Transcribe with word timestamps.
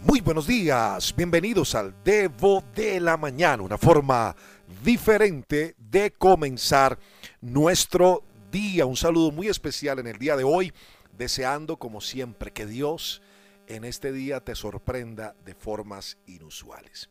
Muy 0.00 0.20
buenos 0.20 0.46
días, 0.46 1.12
bienvenidos 1.16 1.74
al 1.74 1.92
Devo 2.04 2.62
de 2.72 3.00
la 3.00 3.16
Mañana, 3.16 3.64
una 3.64 3.76
forma 3.76 4.36
diferente 4.84 5.74
de 5.76 6.12
comenzar 6.12 6.96
nuestro 7.40 8.22
día. 8.52 8.86
Un 8.86 8.96
saludo 8.96 9.32
muy 9.32 9.48
especial 9.48 9.98
en 9.98 10.06
el 10.06 10.16
día 10.16 10.36
de 10.36 10.44
hoy, 10.44 10.72
deseando 11.16 11.78
como 11.78 12.00
siempre 12.00 12.52
que 12.52 12.64
Dios 12.64 13.22
en 13.66 13.84
este 13.84 14.12
día 14.12 14.38
te 14.38 14.54
sorprenda 14.54 15.34
de 15.44 15.56
formas 15.56 16.16
inusuales. 16.26 17.10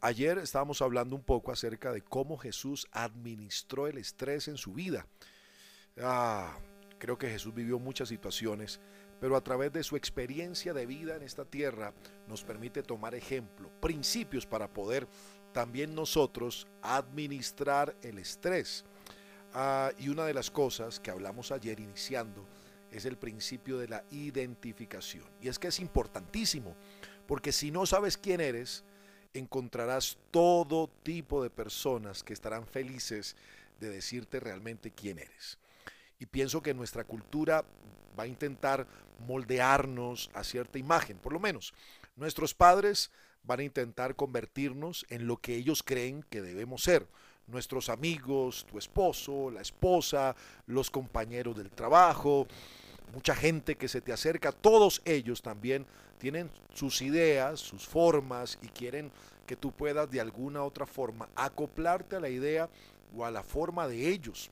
Ayer 0.00 0.38
estábamos 0.38 0.82
hablando 0.82 1.14
un 1.14 1.22
poco 1.22 1.52
acerca 1.52 1.92
de 1.92 2.02
cómo 2.02 2.36
Jesús 2.36 2.88
administró 2.90 3.86
el 3.86 3.96
estrés 3.96 4.48
en 4.48 4.56
su 4.56 4.72
vida. 4.72 5.06
Ah, 6.02 6.58
creo 6.98 7.16
que 7.16 7.30
Jesús 7.30 7.54
vivió 7.54 7.78
muchas 7.78 8.08
situaciones 8.08 8.80
pero 9.20 9.36
a 9.36 9.40
través 9.42 9.72
de 9.72 9.82
su 9.82 9.96
experiencia 9.96 10.72
de 10.72 10.86
vida 10.86 11.16
en 11.16 11.22
esta 11.22 11.44
tierra 11.44 11.92
nos 12.26 12.44
permite 12.44 12.82
tomar 12.82 13.14
ejemplo, 13.14 13.70
principios 13.80 14.46
para 14.46 14.72
poder 14.72 15.08
también 15.52 15.94
nosotros 15.94 16.66
administrar 16.82 17.96
el 18.02 18.18
estrés. 18.18 18.84
Ah, 19.54 19.90
y 19.98 20.08
una 20.08 20.24
de 20.24 20.34
las 20.34 20.50
cosas 20.50 21.00
que 21.00 21.10
hablamos 21.10 21.50
ayer 21.50 21.80
iniciando 21.80 22.46
es 22.90 23.04
el 23.04 23.16
principio 23.16 23.78
de 23.78 23.88
la 23.88 24.04
identificación. 24.10 25.24
Y 25.40 25.48
es 25.48 25.58
que 25.58 25.68
es 25.68 25.80
importantísimo, 25.80 26.76
porque 27.26 27.52
si 27.52 27.70
no 27.70 27.86
sabes 27.86 28.16
quién 28.16 28.40
eres, 28.40 28.84
encontrarás 29.34 30.18
todo 30.30 30.88
tipo 31.02 31.42
de 31.42 31.50
personas 31.50 32.22
que 32.22 32.32
estarán 32.32 32.66
felices 32.66 33.36
de 33.80 33.90
decirte 33.90 34.40
realmente 34.40 34.90
quién 34.90 35.18
eres. 35.18 35.58
Y 36.18 36.26
pienso 36.26 36.62
que 36.62 36.74
nuestra 36.74 37.04
cultura 37.04 37.64
va 38.18 38.24
a 38.24 38.28
intentar 38.28 38.86
moldearnos 39.26 40.30
a 40.34 40.44
cierta 40.44 40.78
imagen, 40.78 41.18
por 41.18 41.32
lo 41.32 41.40
menos. 41.40 41.74
Nuestros 42.16 42.54
padres 42.54 43.10
van 43.44 43.60
a 43.60 43.64
intentar 43.64 44.14
convertirnos 44.14 45.06
en 45.08 45.26
lo 45.26 45.38
que 45.38 45.56
ellos 45.56 45.82
creen 45.82 46.24
que 46.28 46.42
debemos 46.42 46.82
ser. 46.82 47.06
Nuestros 47.46 47.88
amigos, 47.88 48.66
tu 48.70 48.78
esposo, 48.78 49.50
la 49.50 49.62
esposa, 49.62 50.36
los 50.66 50.90
compañeros 50.90 51.56
del 51.56 51.70
trabajo, 51.70 52.46
mucha 53.14 53.34
gente 53.34 53.76
que 53.76 53.88
se 53.88 54.00
te 54.00 54.12
acerca, 54.12 54.52
todos 54.52 55.00
ellos 55.04 55.40
también 55.40 55.86
tienen 56.18 56.50
sus 56.74 57.00
ideas, 57.00 57.60
sus 57.60 57.86
formas 57.86 58.58
y 58.62 58.68
quieren 58.68 59.10
que 59.46 59.56
tú 59.56 59.72
puedas 59.72 60.10
de 60.10 60.20
alguna 60.20 60.62
otra 60.62 60.84
forma 60.84 61.28
acoplarte 61.34 62.16
a 62.16 62.20
la 62.20 62.28
idea 62.28 62.68
o 63.16 63.24
a 63.24 63.30
la 63.30 63.42
forma 63.42 63.88
de 63.88 64.08
ellos. 64.08 64.50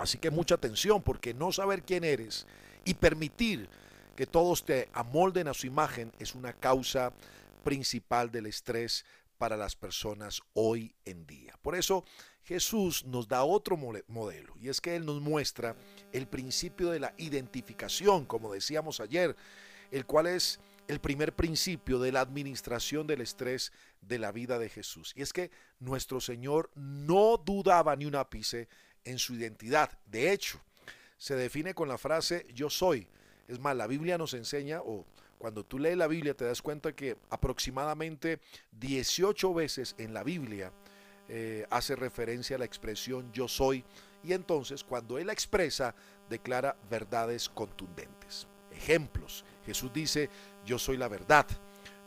Así 0.00 0.16
que 0.16 0.30
mucha 0.30 0.54
atención 0.54 1.02
porque 1.02 1.34
no 1.34 1.52
saber 1.52 1.82
quién 1.82 2.04
eres 2.04 2.46
y 2.86 2.94
permitir 2.94 3.68
que 4.16 4.26
todos 4.26 4.64
te 4.64 4.88
amolden 4.94 5.46
a 5.46 5.52
su 5.52 5.66
imagen 5.66 6.10
es 6.18 6.34
una 6.34 6.54
causa 6.54 7.12
principal 7.62 8.32
del 8.32 8.46
estrés 8.46 9.04
para 9.36 9.58
las 9.58 9.76
personas 9.76 10.40
hoy 10.54 10.94
en 11.04 11.26
día. 11.26 11.52
Por 11.60 11.76
eso 11.76 12.06
Jesús 12.44 13.04
nos 13.04 13.28
da 13.28 13.44
otro 13.44 13.76
modelo 13.76 14.54
y 14.58 14.70
es 14.70 14.80
que 14.80 14.96
Él 14.96 15.04
nos 15.04 15.20
muestra 15.20 15.76
el 16.12 16.26
principio 16.26 16.88
de 16.88 17.00
la 17.00 17.12
identificación, 17.18 18.24
como 18.24 18.54
decíamos 18.54 19.00
ayer, 19.00 19.36
el 19.90 20.06
cual 20.06 20.28
es 20.28 20.60
el 20.88 20.98
primer 21.00 21.36
principio 21.36 21.98
de 21.98 22.10
la 22.10 22.22
administración 22.22 23.06
del 23.06 23.20
estrés 23.20 23.70
de 24.00 24.18
la 24.18 24.32
vida 24.32 24.58
de 24.58 24.70
Jesús. 24.70 25.12
Y 25.14 25.20
es 25.20 25.34
que 25.34 25.50
nuestro 25.78 26.22
Señor 26.22 26.70
no 26.74 27.36
dudaba 27.36 27.94
ni 27.96 28.06
un 28.06 28.16
ápice 28.16 28.66
en 29.04 29.18
su 29.18 29.34
identidad. 29.34 29.90
De 30.06 30.32
hecho, 30.32 30.60
se 31.16 31.34
define 31.34 31.74
con 31.74 31.88
la 31.88 31.98
frase 31.98 32.46
yo 32.54 32.70
soy. 32.70 33.06
Es 33.48 33.58
más, 33.58 33.76
la 33.76 33.86
Biblia 33.86 34.16
nos 34.16 34.34
enseña, 34.34 34.80
o 34.80 35.04
cuando 35.38 35.64
tú 35.64 35.78
lees 35.78 35.96
la 35.96 36.06
Biblia 36.06 36.34
te 36.34 36.44
das 36.44 36.62
cuenta 36.62 36.94
que 36.94 37.16
aproximadamente 37.30 38.40
18 38.72 39.54
veces 39.54 39.94
en 39.98 40.14
la 40.14 40.22
Biblia 40.22 40.72
eh, 41.28 41.66
hace 41.70 41.96
referencia 41.96 42.56
a 42.56 42.58
la 42.58 42.64
expresión 42.64 43.32
yo 43.32 43.48
soy. 43.48 43.84
Y 44.22 44.32
entonces 44.32 44.84
cuando 44.84 45.18
Él 45.18 45.28
la 45.28 45.32
expresa, 45.32 45.94
declara 46.28 46.76
verdades 46.90 47.48
contundentes. 47.48 48.46
Ejemplos. 48.70 49.44
Jesús 49.66 49.92
dice, 49.92 50.30
yo 50.64 50.78
soy 50.78 50.96
la 50.96 51.08
verdad, 51.08 51.46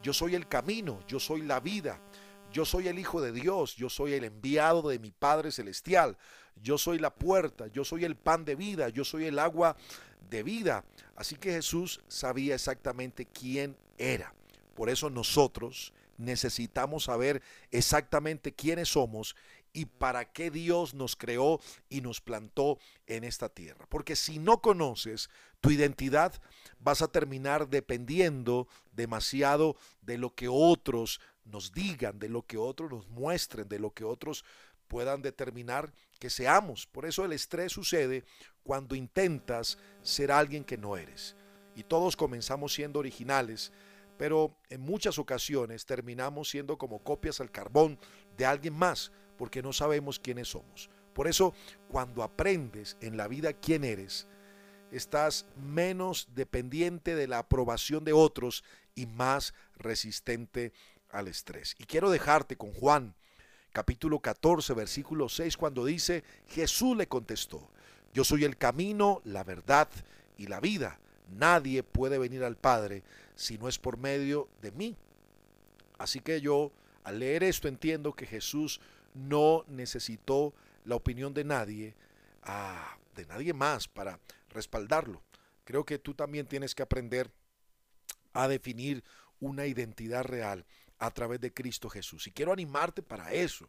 yo 0.02 0.14
soy 0.14 0.36
el 0.36 0.48
camino, 0.48 1.00
yo 1.08 1.20
soy 1.20 1.42
la 1.42 1.60
vida, 1.60 2.00
yo 2.52 2.66
soy 2.66 2.88
el 2.88 3.00
Hijo 3.00 3.22
de 3.22 3.32
Dios, 3.32 3.76
yo 3.76 3.90
soy 3.90 4.14
el 4.14 4.24
enviado 4.24 4.90
de 4.90 5.00
mi 5.00 5.12
Padre 5.12 5.52
Celestial, 5.52 6.18
yo 6.62 6.78
soy 6.78 7.00
la 7.00 7.14
puerta, 7.14 7.68
yo 7.68 7.84
soy 7.84 8.06
el 8.06 8.16
pan 8.16 8.46
de 8.46 8.56
vida, 8.56 8.90
yo 8.90 9.04
soy 9.04 9.26
el 9.26 9.40
agua 9.40 9.76
de 10.30 10.44
vida. 10.44 10.84
Así 11.16 11.36
que 11.36 11.52
Jesús 11.52 12.02
sabía 12.08 12.56
exactamente 12.56 13.26
quién 13.26 13.76
era. 13.98 14.34
Por 14.76 14.90
eso 14.90 15.10
nosotros 15.10 15.94
necesitamos 16.18 17.06
saber 17.06 17.42
exactamente 17.72 18.54
quiénes 18.54 18.90
somos 18.90 19.36
y 19.74 19.86
para 19.86 20.32
qué 20.32 20.52
Dios 20.52 20.94
nos 20.94 21.16
creó 21.16 21.60
y 21.90 22.02
nos 22.02 22.22
plantó 22.22 22.78
en 23.08 23.24
esta 23.24 23.50
tierra. 23.50 23.86
Porque 23.90 24.16
si 24.16 24.38
no 24.38 24.62
conoces 24.62 25.30
tu 25.62 25.72
identidad, 25.72 26.40
vas 26.80 27.02
a 27.02 27.08
terminar 27.08 27.68
dependiendo 27.68 28.68
demasiado 28.92 29.76
de 30.02 30.20
lo 30.20 30.36
que 30.36 30.48
otros 30.48 31.20
nos 31.46 31.74
digan, 31.74 32.20
de 32.20 32.30
lo 32.30 32.46
que 32.46 32.58
otros 32.58 32.92
nos 32.92 33.10
muestren, 33.10 33.68
de 33.68 33.80
lo 33.80 33.92
que 33.92 34.04
otros 34.04 34.46
puedan 34.94 35.24
determinar 35.24 35.92
que 36.20 36.30
seamos. 36.30 36.86
Por 36.86 37.08
eso 37.08 37.26
el 37.26 37.34
estrés 37.34 37.72
sucede 37.72 38.24
cuando 38.62 38.94
intentas 38.94 39.80
ser 40.04 40.32
alguien 40.32 40.64
que 40.64 40.78
no 40.78 40.98
eres. 40.98 41.36
Y 41.76 41.82
todos 41.82 42.16
comenzamos 42.16 42.76
siendo 42.76 43.00
originales, 43.00 43.72
pero 44.20 44.56
en 44.70 44.82
muchas 44.82 45.18
ocasiones 45.18 45.88
terminamos 45.88 46.48
siendo 46.48 46.78
como 46.78 47.00
copias 47.00 47.42
al 47.42 47.50
carbón 47.50 47.98
de 48.38 48.46
alguien 48.46 48.76
más, 48.76 49.12
porque 49.36 49.64
no 49.64 49.74
sabemos 49.74 50.20
quiénes 50.20 50.50
somos. 50.50 50.92
Por 51.16 51.28
eso, 51.28 51.56
cuando 51.88 52.22
aprendes 52.22 52.96
en 53.02 53.18
la 53.18 53.28
vida 53.28 53.54
quién 53.54 53.86
eres, 53.86 54.28
estás 54.92 55.48
menos 55.56 56.28
dependiente 56.36 57.16
de 57.16 57.26
la 57.26 57.40
aprobación 57.40 58.04
de 58.04 58.14
otros 58.14 58.64
y 58.94 59.08
más 59.08 59.56
resistente 59.76 60.72
al 61.10 61.30
estrés. 61.30 61.74
Y 61.80 61.86
quiero 61.86 62.12
dejarte 62.12 62.58
con 62.58 62.72
Juan 62.74 63.16
capítulo 63.74 64.20
14, 64.20 64.74
versículo 64.76 65.28
6, 65.28 65.58
cuando 65.58 65.84
dice, 65.84 66.24
Jesús 66.48 66.96
le 66.96 67.08
contestó, 67.08 67.68
yo 68.14 68.24
soy 68.24 68.44
el 68.44 68.56
camino, 68.56 69.22
la 69.26 69.44
verdad 69.44 69.90
y 70.38 70.46
la 70.46 70.60
vida. 70.60 71.00
Nadie 71.36 71.82
puede 71.82 72.20
venir 72.20 72.44
al 72.44 72.56
Padre 72.56 73.02
si 73.36 73.58
no 73.58 73.68
es 73.68 73.80
por 73.80 73.98
medio 73.98 74.48
de 74.62 74.72
mí. 74.72 74.96
Así 75.98 76.20
que 76.20 76.40
yo, 76.40 76.72
al 77.04 77.20
leer 77.20 77.44
esto, 77.44 77.68
entiendo 77.68 78.14
que 78.14 78.28
Jesús 78.28 78.80
no 79.16 79.66
necesitó 79.68 80.54
la 80.86 80.96
opinión 80.96 81.34
de 81.34 81.44
nadie, 81.44 81.96
ah, 82.44 82.98
de 83.16 83.26
nadie 83.26 83.54
más 83.54 83.88
para 83.88 84.20
respaldarlo. 84.50 85.24
Creo 85.64 85.84
que 85.84 85.98
tú 85.98 86.14
también 86.14 86.46
tienes 86.46 86.76
que 86.76 86.84
aprender 86.84 87.32
a 88.34 88.48
definir 88.48 89.04
una 89.40 89.66
identidad 89.66 90.24
real 90.24 90.66
a 91.06 91.12
través 91.12 91.42
de 91.42 91.54
Cristo 91.54 91.90
Jesús. 91.90 92.28
Y 92.28 92.32
quiero 92.32 92.54
animarte 92.54 93.04
para 93.04 93.34
eso. 93.34 93.68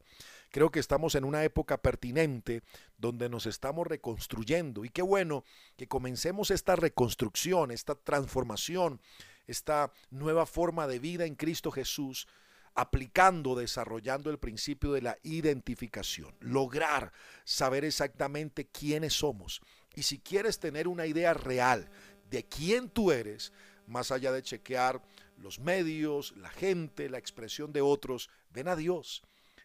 Creo 0.50 0.70
que 0.70 0.78
estamos 0.78 1.16
en 1.16 1.24
una 1.24 1.42
época 1.42 1.78
pertinente 1.78 2.62
donde 2.96 3.28
nos 3.28 3.46
estamos 3.46 3.86
reconstruyendo 3.88 4.84
y 4.84 4.90
qué 4.90 5.02
bueno 5.02 5.44
que 5.76 5.88
comencemos 5.88 6.52
esta 6.52 6.76
reconstrucción, 6.76 7.72
esta 7.72 7.96
transformación, 7.96 9.00
esta 9.48 9.92
nueva 10.10 10.46
forma 10.46 10.86
de 10.86 11.00
vida 11.00 11.26
en 11.26 11.34
Cristo 11.34 11.72
Jesús 11.72 12.28
aplicando, 12.76 13.56
desarrollando 13.56 14.30
el 14.30 14.38
principio 14.38 14.92
de 14.92 15.02
la 15.02 15.18
identificación, 15.22 16.34
lograr 16.40 17.12
saber 17.44 17.84
exactamente 17.84 18.66
quiénes 18.66 19.14
somos. 19.14 19.60
Y 19.94 20.02
si 20.02 20.18
quieres 20.18 20.58
tener 20.58 20.86
una 20.88 21.06
idea 21.06 21.34
real 21.34 21.88
de 22.30 22.44
quién 22.44 22.88
tú 22.88 23.12
eres, 23.12 23.52
más 23.86 24.10
allá 24.10 24.32
de 24.32 24.42
chequear 24.42 25.02
los 25.44 25.60
medios, 25.60 26.34
la 26.36 26.48
gente, 26.48 27.08
la 27.08 27.18
expresión 27.18 27.72
de 27.72 27.82
otros, 27.82 28.30
ven 28.50 28.66
a 28.66 28.74
Dios. 28.74 29.22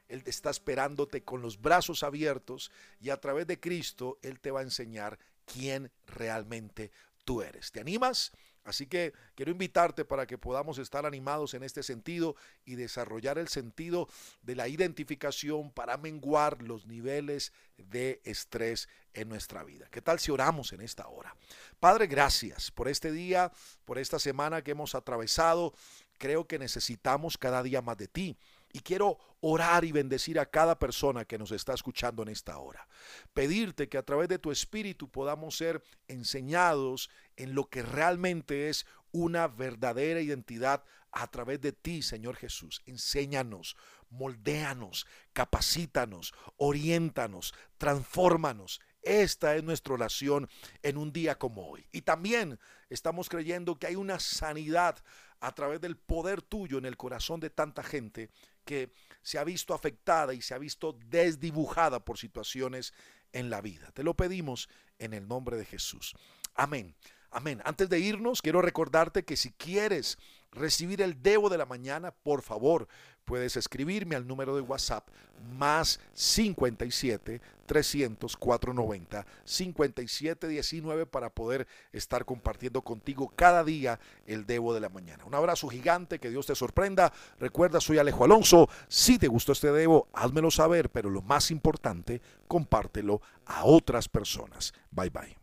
Él 0.07 0.21
está 0.25 0.49
esperándote 0.49 1.23
con 1.23 1.41
los 1.41 1.61
brazos 1.61 2.03
abiertos 2.03 2.71
y 2.99 3.09
a 3.09 3.17
través 3.17 3.47
de 3.47 3.59
Cristo 3.59 4.19
Él 4.21 4.39
te 4.39 4.51
va 4.51 4.59
a 4.59 4.63
enseñar 4.63 5.17
quién 5.45 5.91
realmente 6.05 6.91
tú 7.25 7.41
eres. 7.41 7.71
¿Te 7.71 7.79
animas? 7.79 8.31
Así 8.69 8.85
que 8.85 9.13
quiero 9.35 9.51
invitarte 9.51 10.05
para 10.05 10.27
que 10.27 10.37
podamos 10.37 10.77
estar 10.77 11.05
animados 11.05 11.55
en 11.55 11.63
este 11.63 11.81
sentido 11.81 12.35
y 12.65 12.75
desarrollar 12.75 13.39
el 13.39 13.47
sentido 13.47 14.07
de 14.43 14.55
la 14.55 14.67
identificación 14.67 15.71
para 15.71 15.97
menguar 15.97 16.61
los 16.61 16.85
niveles 16.85 17.51
de 17.77 18.21
estrés 18.23 18.87
en 19.13 19.27
nuestra 19.27 19.63
vida. 19.63 19.87
¿Qué 19.89 20.01
tal 20.01 20.19
si 20.19 20.31
oramos 20.31 20.71
en 20.71 20.81
esta 20.81 21.07
hora? 21.07 21.35
Padre, 21.79 22.05
gracias 22.05 22.69
por 22.69 22.87
este 22.87 23.11
día, 23.11 23.51
por 23.85 23.97
esta 23.97 24.19
semana 24.19 24.61
que 24.61 24.71
hemos 24.71 24.93
atravesado. 24.93 25.73
Creo 26.19 26.47
que 26.47 26.59
necesitamos 26.59 27.37
cada 27.37 27.63
día 27.63 27.81
más 27.81 27.97
de 27.97 28.07
ti. 28.07 28.37
Y 28.71 28.79
quiero 28.81 29.17
orar 29.41 29.85
y 29.85 29.91
bendecir 29.91 30.39
a 30.39 30.45
cada 30.45 30.77
persona 30.77 31.25
que 31.25 31.37
nos 31.37 31.51
está 31.51 31.73
escuchando 31.73 32.23
en 32.23 32.29
esta 32.29 32.57
hora. 32.57 32.87
Pedirte 33.33 33.89
que 33.89 33.97
a 33.97 34.03
través 34.03 34.27
de 34.29 34.39
tu 34.39 34.51
espíritu 34.51 35.09
podamos 35.09 35.57
ser 35.57 35.81
enseñados 36.07 37.09
en 37.35 37.55
lo 37.55 37.69
que 37.69 37.81
realmente 37.81 38.69
es 38.69 38.85
una 39.11 39.47
verdadera 39.47 40.21
identidad 40.21 40.83
a 41.11 41.27
través 41.27 41.61
de 41.61 41.71
ti, 41.71 42.01
Señor 42.01 42.35
Jesús. 42.35 42.81
Enséñanos, 42.85 43.75
moldéanos, 44.09 45.07
capacítanos, 45.33 46.33
oriéntanos, 46.57 47.53
transfórmanos. 47.77 48.81
Esta 49.01 49.55
es 49.55 49.63
nuestra 49.63 49.93
oración 49.93 50.49
en 50.83 50.97
un 50.97 51.11
día 51.11 51.39
como 51.39 51.67
hoy. 51.67 51.87
Y 51.91 52.01
también 52.01 52.59
estamos 52.89 53.29
creyendo 53.29 53.79
que 53.79 53.87
hay 53.87 53.95
una 53.95 54.19
sanidad 54.19 54.97
a 55.39 55.55
través 55.55 55.79
del 55.79 55.95
poder 55.95 56.41
tuyo 56.41 56.77
en 56.77 56.85
el 56.85 56.97
corazón 56.97 57.39
de 57.39 57.49
tanta 57.49 57.81
gente 57.81 58.29
que 58.69 58.93
se 59.23 59.39
ha 59.39 59.43
visto 59.43 59.73
afectada 59.73 60.35
y 60.35 60.43
se 60.43 60.53
ha 60.53 60.59
visto 60.59 60.95
desdibujada 61.07 62.05
por 62.05 62.19
situaciones 62.19 62.93
en 63.33 63.49
la 63.49 63.61
vida. 63.61 63.91
Te 63.93 64.03
lo 64.03 64.13
pedimos 64.13 64.69
en 64.99 65.15
el 65.15 65.27
nombre 65.27 65.57
de 65.57 65.65
Jesús. 65.65 66.15
Amén. 66.53 66.95
Amén. 67.31 67.63
Antes 67.65 67.89
de 67.89 67.97
irnos, 67.99 68.43
quiero 68.43 68.61
recordarte 68.61 69.25
que 69.25 69.37
si 69.37 69.51
quieres 69.53 70.19
recibir 70.51 71.01
el 71.01 71.19
Debo 71.23 71.49
de 71.49 71.57
la 71.57 71.65
mañana, 71.65 72.11
por 72.11 72.43
favor, 72.43 72.87
puedes 73.29 73.57
escribirme 73.57 74.15
al 74.15 74.25
número 74.25 74.55
de 74.55 74.61
WhatsApp 74.61 75.07
más 75.55 75.99
57 76.13 77.39
300 77.67 78.35
490 78.35 79.23
5719 79.45 81.05
para 81.05 81.29
poder 81.29 81.67
estar 81.93 82.25
compartiendo 82.25 82.81
contigo 82.81 83.31
cada 83.35 83.63
día 83.63 83.99
el 84.25 84.47
Debo 84.47 84.73
de 84.73 84.79
la 84.79 84.89
mañana. 84.89 85.25
Un 85.25 85.35
abrazo 85.35 85.67
gigante, 85.67 86.17
que 86.17 86.31
Dios 86.31 86.47
te 86.47 86.55
sorprenda. 86.55 87.13
Recuerda, 87.39 87.79
soy 87.79 87.99
Alejo 87.99 88.25
Alonso. 88.25 88.67
Si 88.87 89.19
te 89.19 89.27
gustó 89.27 89.51
este 89.51 89.71
Debo, 89.71 90.07
házmelo 90.11 90.49
saber, 90.49 90.89
pero 90.89 91.11
lo 91.11 91.21
más 91.21 91.51
importante, 91.51 92.23
compártelo 92.47 93.21
a 93.45 93.63
otras 93.63 94.09
personas. 94.09 94.73
Bye 94.89 95.11
bye. 95.11 95.38